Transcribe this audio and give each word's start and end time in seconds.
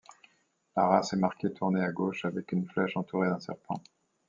La 0.75 0.87
race 0.87 1.13
est 1.13 1.17
marquée 1.17 1.53
tournée 1.53 1.83
à 1.83 1.91
gauche, 1.91 2.25
avec 2.25 2.53
une 2.53 2.67
flèche 2.67 2.97
entourée 2.97 3.27
d'un 3.29 3.39
serpent. 3.39 3.79